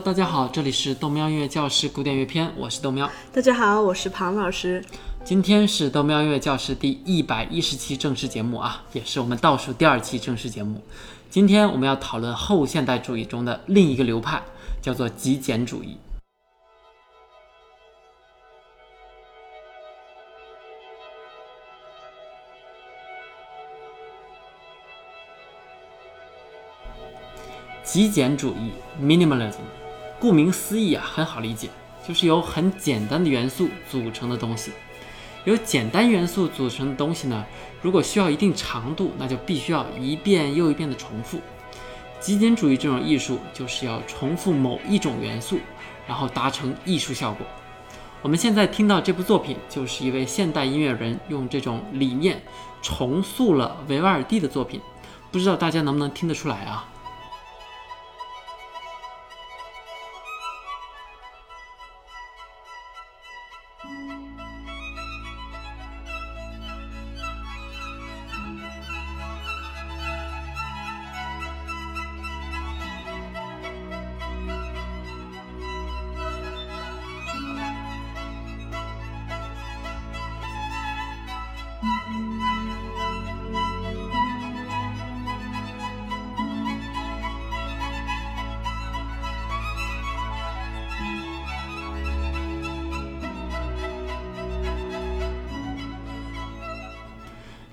[0.00, 3.10] Hello，大家好，这里是豆喵音乐教室古典乐篇，我是豆喵。
[3.34, 4.82] 大家好，我是庞老师。
[5.22, 10.82] 今天是豆喵音乐教室第一百一十期正式节目啊，也是我们倒数第二期正式节目。
[11.28, 14.42] 今天我们要讨论后现代主义中的另一个流派，
[14.80, 15.98] 叫做极简主义。
[27.82, 28.70] 极简主义
[29.02, 29.56] （minimalism），
[30.20, 31.70] 顾名思义啊，很好理解，
[32.06, 34.70] 就是由很简单的元素组成的东西。
[35.46, 37.42] 由简单元素组成的东西呢，
[37.80, 41.40] 如果需要一定长度，那就必须要一遍又一遍的重复。
[42.20, 45.58] 极简主义这种艺术就是要重复某一种元素，
[46.06, 47.46] 然后达成艺术效果。
[48.20, 52.38] 我们现在听到这部作品，就是一位现代音乐人用这种理念
[52.82, 54.78] 重塑了维瓦尔第的作品。
[55.32, 56.86] 不知道大家能不能听得出来啊？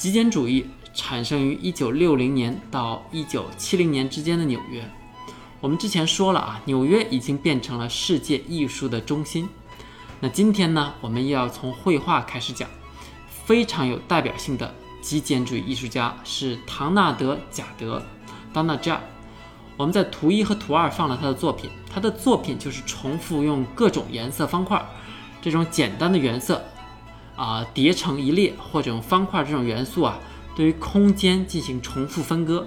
[0.00, 4.82] 极简主义产生于1960年到1970年之间的纽约。
[5.60, 9.46] 我们之前说了啊，纽约已经变成了世界艺术的中心。
[10.20, 12.66] 那今天呢，我们又要从绘画开始讲。
[13.44, 18.02] 非常有代表性的极简主义艺术家是唐纳德·贾德
[18.54, 19.00] （Donna j a
[19.76, 21.68] 我们在图一和图二放了他的作品。
[21.92, 24.82] 他的作品就是重复用各种颜色方块，
[25.42, 26.64] 这种简单的原色。
[27.40, 30.18] 啊，叠成一列或者用方块这种元素啊，
[30.54, 32.66] 对于空间进行重复分割，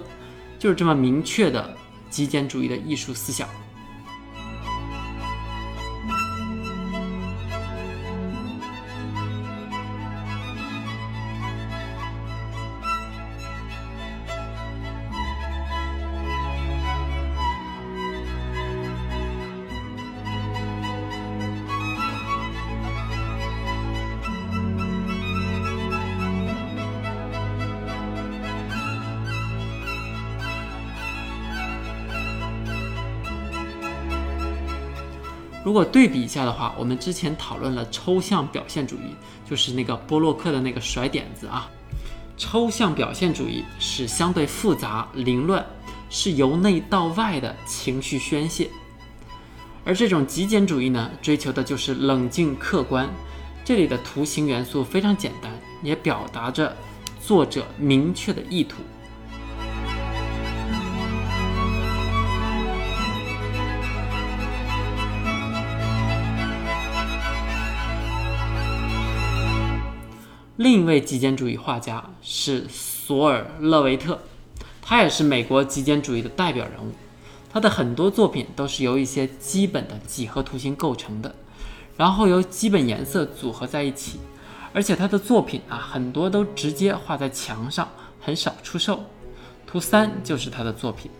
[0.58, 1.76] 就是这么明确的
[2.10, 3.48] 极简主义的艺术思想。
[35.64, 39.16] 如果对比一下的话，我们之前讨论了抽象表现主义，
[39.48, 41.68] 就是那个波洛克的那个甩点子啊。
[42.36, 45.64] 抽象表现主义是相对复杂凌乱，
[46.10, 48.68] 是由内到外的情绪宣泄，
[49.84, 53.08] 而这种极简主义呢，追求的就是冷静客观。
[53.64, 55.50] 这里的图形元素非常简单，
[55.82, 56.76] 也表达着
[57.24, 58.82] 作者明确的意图。
[70.56, 74.20] 另一位极简主义画家是索尔勒维特，
[74.80, 76.92] 他也是美国极简主义的代表人物。
[77.52, 81.34] 他的很多作品都是由一些基本的几何图形构成的，
[81.96, 84.20] 然后由基本颜色组合在一起。
[84.72, 87.88] 而且他的作品啊，很多都直接画在墙上，
[88.20, 89.04] 很少出售。
[89.66, 91.10] 图三就是他的作品。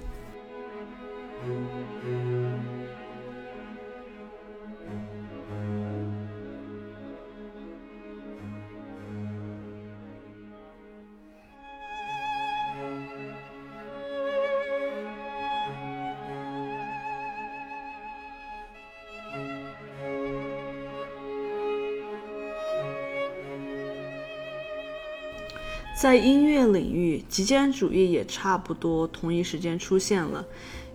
[25.96, 30.44] 在音乐领域，极简主义也差不多同一时间出现了。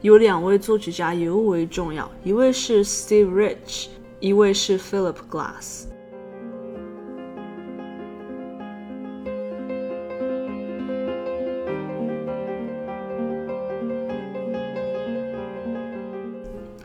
[0.02, 3.88] 有两位作曲家尤为重要，一位是 Steve Rich，
[4.20, 5.86] 一位是 Philip Glass。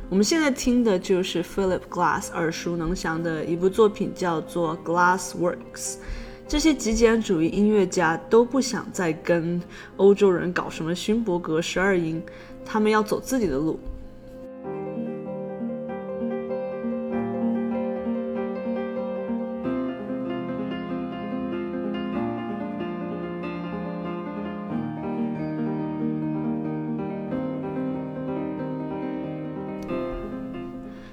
[0.08, 5.56] 我们现在听的就是 Philip Glass 耳熟能详的一部作品，叫做《Glass Works》。
[6.46, 9.60] 这些极简主义音乐家都不想再跟
[9.96, 12.22] 欧洲人搞什么勋伯格十二音，
[12.64, 13.80] 他们要走自己的路。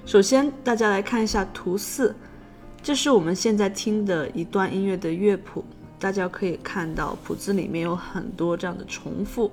[0.06, 2.14] 首先，大家来看一下图四，
[2.84, 5.64] 这是我们现在听的一段音乐的乐谱。
[6.00, 9.52] 大家可以看到，谱子里面有很多这样的重复。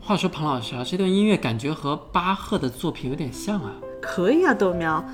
[0.00, 3.72] 话说，庞老师啊，这段音乐感觉和巴赫的作品有点像啊。
[4.00, 5.04] 可以啊，豆苗。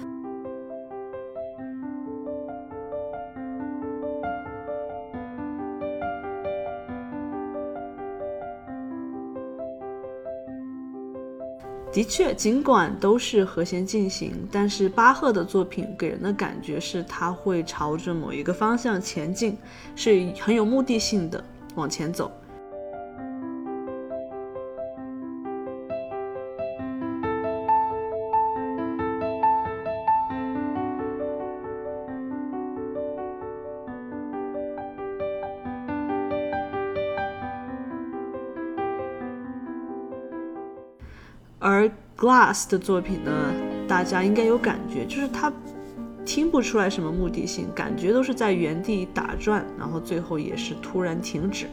[11.90, 19.56] 的确，尽管都是和弦进行，但是巴赫的作品给人的感觉是他会朝着某一个方向前进，
[19.96, 21.42] 是很有目的性的
[21.74, 22.30] 往前走。
[42.28, 43.54] Glass 的作品呢，
[43.88, 45.50] 大家应该有感觉，就是他
[46.26, 51.64] 听不出来什么目的性，感觉都是在原地打转，然后最后也是突然停止。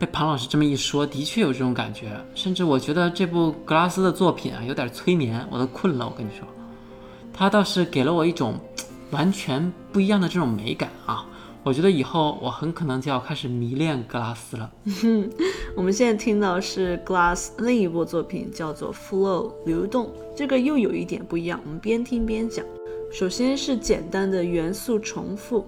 [0.00, 6.06] 被庞老师这么一说，的确有这种感觉，甚至我觉得这部格拉斯的作品啊，有点催眠，我都困了。
[6.06, 6.48] 我跟你说，
[7.34, 8.58] 他倒是给了我一种
[9.10, 11.26] 完全不一样的这种美感啊！
[11.62, 14.72] 我觉得以后我很可能就要开始迷恋格拉斯了。
[15.76, 21.60] 我们现在听到是 Glass 另一部作品，叫做 Flow 流动，这个又有一点不一样。
[21.62, 22.64] 我们边听边讲。
[23.12, 25.66] 首先是简单的元素重复。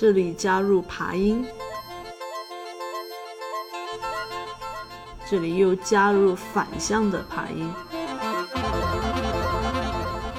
[0.00, 1.44] 这里加入爬音，
[5.28, 7.70] 这里又加入反向的爬音，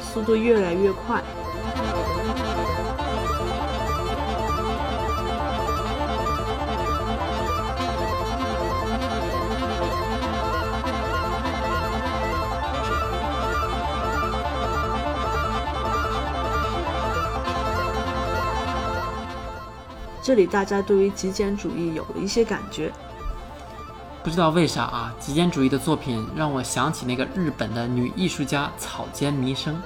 [0.02, 1.22] 速度越来越快。
[20.22, 22.92] 这里大家对于极简主义有了一些感觉，
[24.24, 25.14] 不知道为啥啊？
[25.20, 29.82] 极简主义的作品让我想起那个日本的女艺术家草间弥生，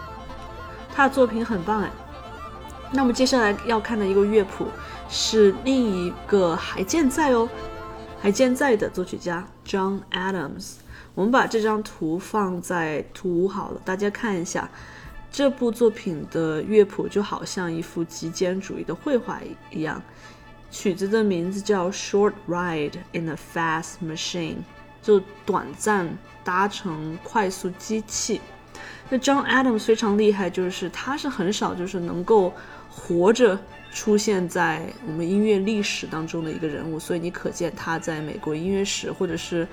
[0.94, 1.90] 她的作品很棒哎。
[2.92, 4.68] 那么接下来要看的一个乐谱
[5.10, 7.48] 是另一个还健在哦，
[8.22, 10.74] 还健在的作曲家 John Adams。
[11.14, 14.70] 我们把这张图放在图五好了，大家看一下。
[15.36, 20.01] 这部作品的乐谱就好像一幅极简主义的绘画一样，
[20.72, 24.54] 曲子的名字叫《Short Ride in a Fast Machine》，
[25.01, 28.39] 就短暂搭乘快速机器。
[29.10, 32.54] 那 John Adams 非常厉害，就是他是很少就是能够
[32.89, 33.60] 活着
[33.92, 39.68] 出现在我们音乐历史当中的一个人物，所以你可见他在美国音乐史或者是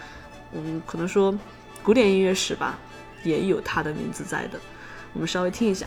[0.55, 1.33] 嗯，可能说
[1.85, 2.77] 古典音乐史吧，
[3.23, 4.59] 也有他的名字在的。
[5.13, 5.87] 我们稍微听一下。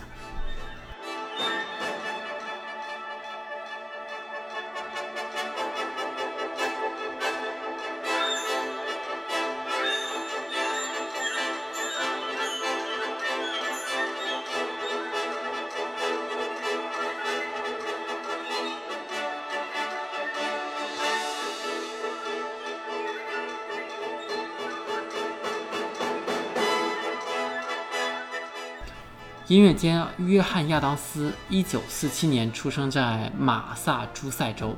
[29.48, 34.76] 音乐家约翰·亚当斯，一九四七年出生在马萨诸塞州，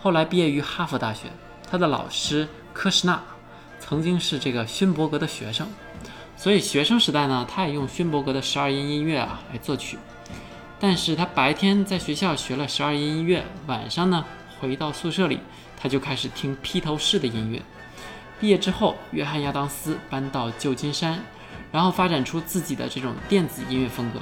[0.00, 1.28] 后来毕业于哈佛大学。
[1.70, 3.22] 他的老师科什纳
[3.78, 5.68] 曾经是这个勋伯格的学生，
[6.36, 9.96] 所以学生时代呢，他也用勋伯格的十二音音乐啊来作曲。
[10.80, 14.24] 但是他白天在学校学了十二音音乐，晚上呢
[14.58, 15.38] 回到宿舍里，
[15.80, 17.62] 他就开始听披头士的音乐。
[18.40, 21.22] 毕业之后，约翰·亚当斯搬到旧金山。
[21.70, 24.20] 然后发展出自己的这种电子音乐风格，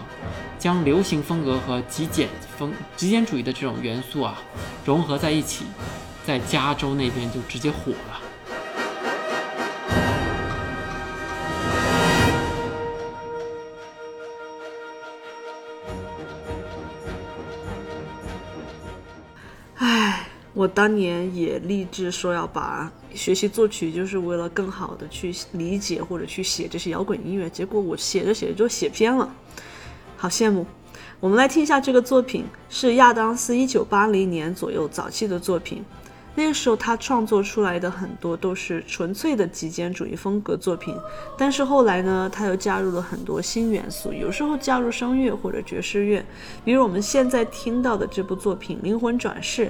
[0.58, 4.42] 将流行风格和极简风、极简主义的这种元素啊
[4.84, 5.64] 融合在一起，
[6.26, 8.20] 在加州那边就直接火了。
[19.78, 20.15] 唉，
[20.56, 29.30] 我当年也立志说要把学习作曲，就是为了更好的去理解或者去写这些摇滚音乐，结果我写着写着就写偏了，
[30.16, 30.64] 好羡慕。
[31.20, 35.84] 我们来听一下这个作品，是亚当斯一九八零年左右早期的作品。
[36.34, 40.96] 那个时候他创作出来的很多都是纯粹的极简主义风格作品，
[41.36, 46.24] 但是后来呢，他又加入了很多新元素，有时候加入声乐或者爵士乐，
[46.64, 49.66] 比如我们现在听到的这部作品《灵魂转世》，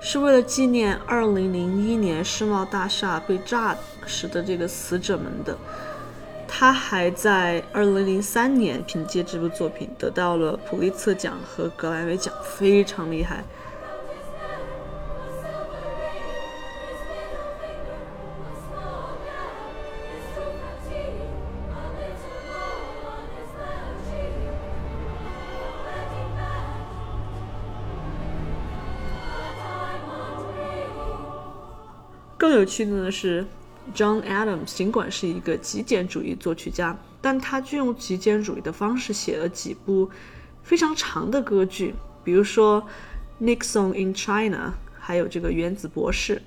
[0.00, 5.56] 是为了纪念2001年世贸大厦被炸时的这个死者们的。
[6.46, 13.42] 他还在2003年凭借这部作品得到了普利策奖和格莱美奖，非常厉害。
[32.44, 33.42] 更有趣的呢是。
[33.94, 40.10] John Adams 尽管是一个极简主义作曲家，但他就用极简主义的方式写了几部
[40.62, 42.82] 非常长的歌剧，比如说
[43.44, 46.40] 《Nixon in China》，还有这个《原子博士》。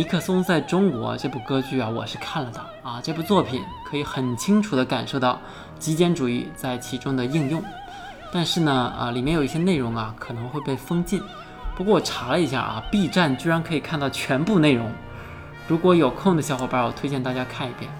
[0.00, 3.02] 尼克松在中国这部歌剧啊，我是看了的啊。
[3.02, 5.38] 这部作品可以很清楚地感受到
[5.78, 7.62] 极简主义在其中的应用，
[8.32, 11.22] 但是呢，啊，里面有一些内容啊可能会被封禁。
[11.76, 14.90] 不过我查了一下啊，B 站居然可以看到全部内容。
[15.68, 17.90] 如果有空的小伙伴，我推荐大家看一遍。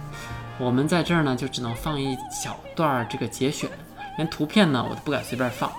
[0.56, 3.68] 我们在这儿呢，就只能放一小段这个节选，
[4.16, 5.70] 连图片呢我都不敢随便放。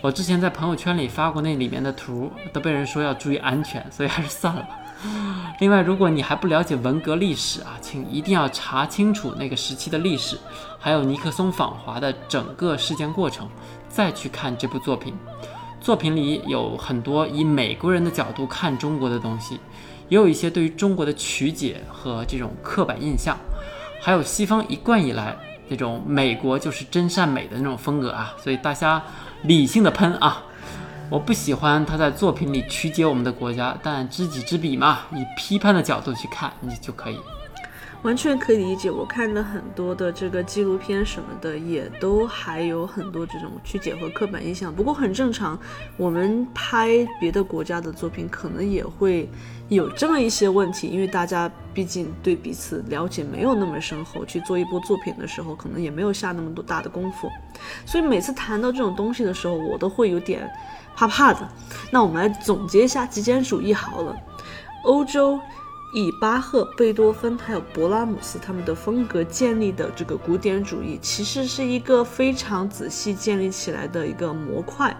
[0.00, 4.76] 我之前在朋友圈里发过那里面的图，都被人说要注意安全，所以还是算了吧。
[5.60, 10.38] 另外，如果你还不了解文革历史啊，请一定要查清楚那个时期的历史，
[10.78, 13.48] 还有尼克松访华的整个事件过程，
[13.88, 15.14] 再去看这部作品。
[15.80, 19.58] 作品里有很多以美国人的角度看中国的东西，
[20.08, 23.36] 也有一些对于中国的曲解和这种刻板印象，
[24.02, 25.36] 还有西方一贯以来
[25.68, 28.34] 那种美国就是真善美的那种风格啊。
[28.38, 29.02] 所以大家
[29.42, 30.44] 理性的喷啊。
[31.10, 37.18] 我不喜欢他在作品里曲解我们的国家，但知己知彼嘛，以批判的角度去看你就可以，
[38.02, 38.90] 完全可以理解。
[38.90, 44.74] 我看的很多的这个纪录片什么的，也都还有很多这种去解合刻板印象。
[44.74, 45.58] 不过很正常，
[45.96, 49.28] 我们拍别的国家的作品，可能也会
[49.68, 57.30] 有这么一些问题，因为大家毕竟对彼此了解没有那么深厚，去做一部作品的时候，可能也没有下那么多大的功夫，
[57.84, 60.50] 所以每次谈到这种东西的时候，我都会有点。
[60.92, 61.48] 怕怕的，
[61.90, 64.14] 那我们来总结一下极简主义好了。
[64.84, 65.40] 欧洲
[65.92, 74.96] 以巴赫、贝多芬还有勃拉姆斯他们的风格建立的这个古典主义，其实是一个非常仔细建立起来的一个模块。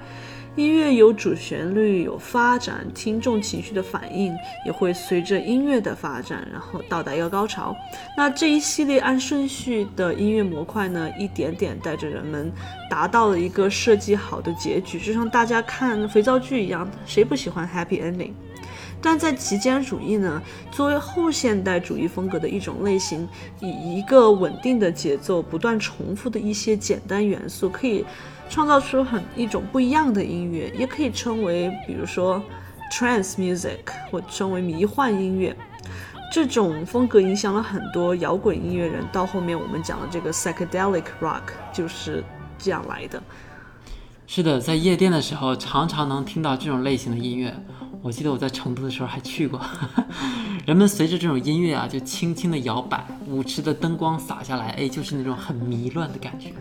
[0.57, 4.35] 音乐有主旋律，有发展，听众情绪的反应
[4.67, 7.75] 也会随着音乐的发展，然后到达一个高潮。
[8.17, 12.51] 那这一系列按顺序的音乐模块呢，一点点带着人们
[12.91, 18.33] 达到了一个设计好的结局，就像大家看肥皂剧一样，谁不喜欢 happy ending？
[19.03, 23.27] 但在极简主义呢，作为后现代主义风格的一种类型，
[23.61, 28.05] 以一个稳定的节奏、不断重复的一些简单元素，可以
[28.49, 32.43] 创造出很一种不一样的音乐，也可以称为，比如说
[32.93, 33.79] trance music，
[34.11, 35.57] 或称为迷幻音乐。
[36.33, 41.43] 这种风格影响了很多摇滚音乐人，到后面我们讲的这个 psychedelic rock
[41.73, 42.23] 就是
[42.57, 43.21] 这样来的。
[44.29, 47.53] 是的，在夜店的时候，常常能听到这种类型的音乐。
[48.03, 49.61] 我记得我在成都的时候还去过，
[50.67, 56.53] 人们随着这种音乐啊，就轻轻的摇摆，舞池的灯光洒下来，哎，就是那种很迷乱的感觉。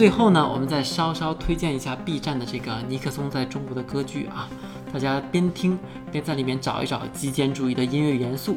[0.00, 4.48] 最后呢，我们再稍稍推荐一下 B 站的这个尼克松在中国的歌剧啊，
[4.90, 5.78] 大家边听
[6.10, 8.56] 边在里面找一找极简主义的音乐元素。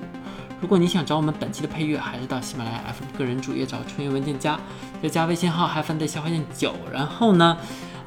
[0.62, 4.58] 如果你想找我们本期的配乐，还是到喜马拉雅 FM 个人主页找春运文件夹，
[5.02, 7.58] 再加微信号 h a 的小花键九，然后呢，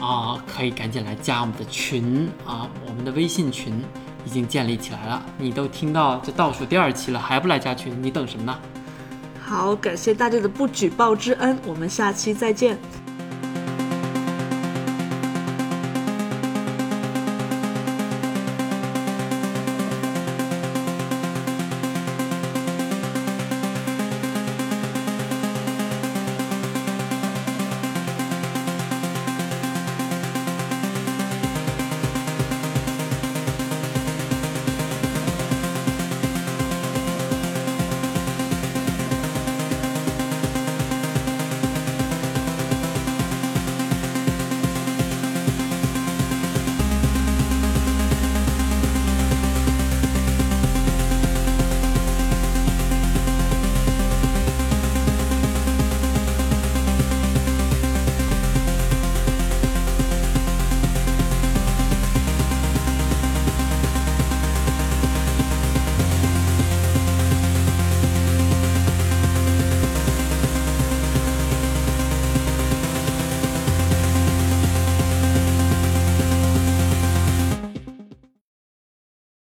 [0.01, 3.85] 啊，可以赶紧来加我们的群啊，我们的微信群
[4.25, 5.23] 已经建立起来了。
[5.37, 8.59] 你都听到这倒数第二期了，还不来加群，你等什么呢？
[9.45, 12.79] 好，感谢大家的不举报之恩，我们下期再见。